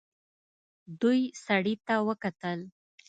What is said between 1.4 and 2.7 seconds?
سړي ته وکتل.